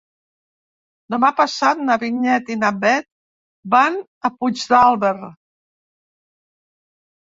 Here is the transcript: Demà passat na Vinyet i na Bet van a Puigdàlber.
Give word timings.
Demà 1.15 1.29
passat 1.41 1.83
na 1.91 1.99
Vinyet 2.05 2.51
i 2.55 2.59
na 2.63 2.73
Bet 2.87 3.07
van 3.77 4.03
a 4.03 4.35
Puigdàlber. 4.41 5.17